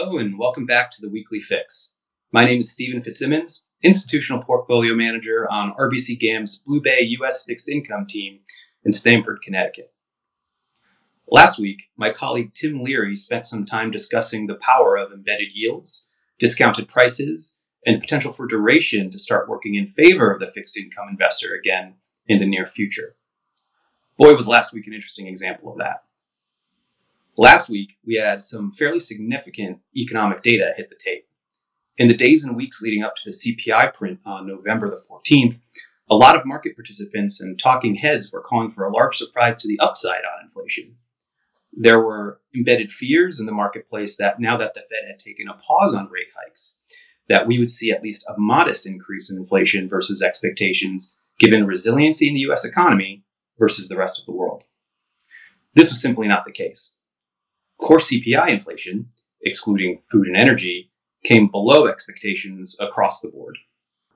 [0.00, 1.90] hello, and welcome back to the Weekly Fix.
[2.30, 7.44] My name is Stephen Fitzsimmons, Institutional Portfolio Manager on RBC GAM's Blue Bay U.S.
[7.44, 8.38] Fixed Income Team
[8.84, 9.92] in Stamford, Connecticut.
[11.26, 16.06] Last week, my colleague Tim Leary spent some time discussing the power of embedded yields,
[16.38, 20.78] discounted prices, and the potential for duration to start working in favor of the fixed
[20.78, 21.94] income investor again
[22.28, 23.16] in the near future.
[24.16, 26.04] Boy, was last week an interesting example of that.
[27.40, 31.28] Last week, we had some fairly significant economic data hit the tape.
[31.96, 35.60] In the days and weeks leading up to the CPI print on November the 14th,
[36.10, 39.68] a lot of market participants and talking heads were calling for a large surprise to
[39.68, 40.96] the upside on inflation.
[41.72, 45.54] There were embedded fears in the marketplace that now that the Fed had taken a
[45.54, 46.78] pause on rate hikes,
[47.28, 52.26] that we would see at least a modest increase in inflation versus expectations, given resiliency
[52.26, 53.22] in the US economy
[53.60, 54.64] versus the rest of the world.
[55.74, 56.96] This was simply not the case.
[57.78, 59.08] Core CPI inflation,
[59.42, 60.90] excluding food and energy,
[61.24, 63.58] came below expectations across the board.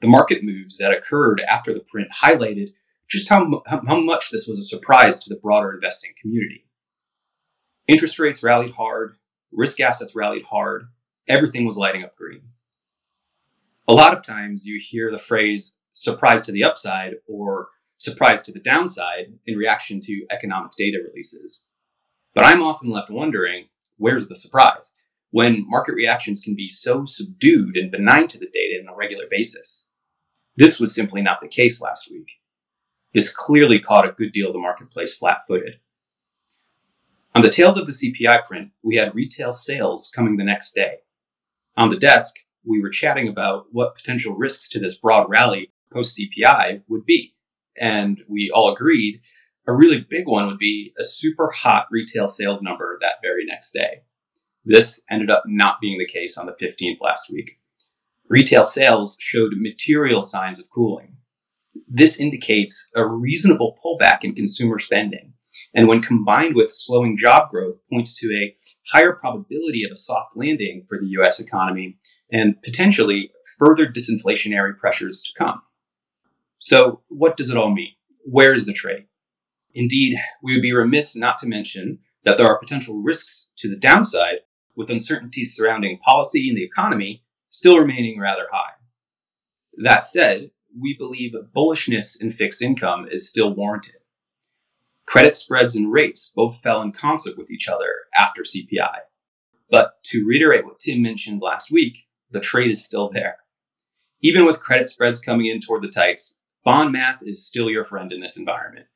[0.00, 2.72] The market moves that occurred after the print highlighted
[3.08, 6.66] just how, how much this was a surprise to the broader investing community.
[7.86, 9.16] Interest rates rallied hard,
[9.52, 10.88] risk assets rallied hard,
[11.28, 12.42] everything was lighting up green.
[13.86, 18.52] A lot of times you hear the phrase surprise to the upside or surprise to
[18.52, 21.64] the downside in reaction to economic data releases.
[22.34, 24.94] But I'm often left wondering where's the surprise
[25.30, 29.24] when market reactions can be so subdued and benign to the data on a regular
[29.30, 29.86] basis?
[30.56, 32.28] This was simply not the case last week.
[33.12, 35.78] This clearly caught a good deal of the marketplace flat footed.
[37.36, 40.98] On the tails of the CPI print, we had retail sales coming the next day.
[41.76, 46.18] On the desk, we were chatting about what potential risks to this broad rally post
[46.18, 47.34] CPI would be.
[47.76, 49.20] And we all agreed
[49.66, 53.72] a really big one would be a super hot retail sales number that very next
[53.72, 54.02] day.
[54.64, 57.58] This ended up not being the case on the 15th last week.
[58.28, 61.16] Retail sales showed material signs of cooling.
[61.88, 65.34] This indicates a reasonable pullback in consumer spending,
[65.74, 68.54] and when combined with slowing job growth, points to a
[68.92, 71.96] higher probability of a soft landing for the US economy
[72.30, 75.62] and potentially further disinflationary pressures to come.
[76.58, 77.92] So, what does it all mean?
[78.24, 79.06] Where is the trade?
[79.74, 83.76] Indeed, we would be remiss not to mention that there are potential risks to the
[83.76, 84.40] downside
[84.76, 88.74] with uncertainties surrounding policy and the economy still remaining rather high.
[89.82, 93.96] That said, we believe bullishness in fixed income is still warranted.
[95.06, 98.98] Credit spreads and rates both fell in concert with each other after CPI.
[99.70, 103.38] But to reiterate what Tim mentioned last week, the trade is still there.
[104.22, 108.12] Even with credit spreads coming in toward the tights, bond math is still your friend
[108.12, 108.86] in this environment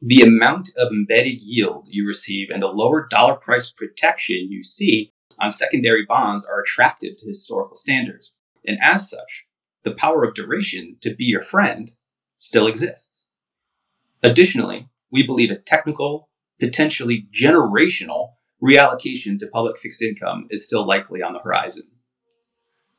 [0.00, 5.12] the amount of embedded yield you receive and the lower dollar price protection you see
[5.40, 8.34] on secondary bonds are attractive to historical standards.
[8.66, 9.46] And as such,
[9.84, 11.90] the power of duration to be your friend
[12.38, 13.28] still exists.
[14.22, 16.28] Additionally, we believe a technical,
[16.60, 18.32] potentially generational
[18.62, 21.86] reallocation to public fixed income is still likely on the horizon.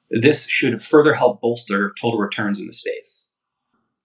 [0.09, 3.25] This should further help bolster total returns in the space.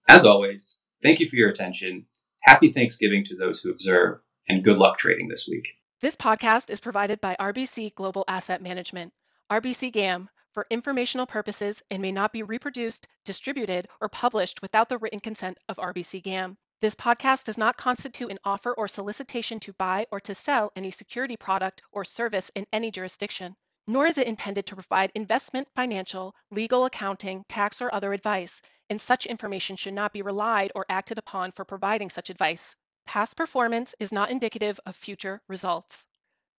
[0.07, 2.05] As always, thank you for your attention
[2.47, 5.67] Happy Thanksgiving to those who observe, and good luck trading this week.
[6.01, 9.11] This podcast is provided by RBC Global Asset Management,
[9.51, 14.99] RBC GAM, for informational purposes and may not be reproduced, distributed, or published without the
[14.99, 16.55] written consent of RBC GAM.
[16.81, 20.91] This podcast does not constitute an offer or solicitation to buy or to sell any
[20.91, 23.55] security product or service in any jurisdiction,
[23.87, 29.01] nor is it intended to provide investment, financial, legal, accounting, tax, or other advice and
[29.01, 32.75] such information should not be relied or acted upon for providing such advice.
[33.05, 36.05] Past performance is not indicative of future results.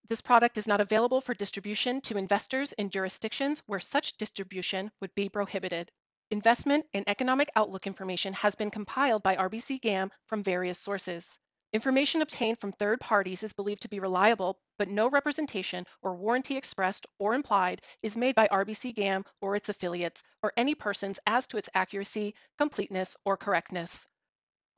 [0.09, 5.15] This product is not available for distribution to investors in jurisdictions where such distribution would
[5.15, 5.91] be prohibited.
[6.31, 11.39] Investment and economic outlook information has been compiled by RBC GAM from various sources.
[11.73, 16.57] Information obtained from third parties is believed to be reliable, but no representation or warranty
[16.57, 21.47] expressed or implied is made by RBC GAM or its affiliates or any persons as
[21.49, 24.07] to its accuracy, completeness, or correctness.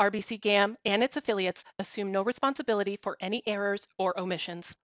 [0.01, 4.75] RBC GAM and its affiliates assume no responsibility for any errors or omissions.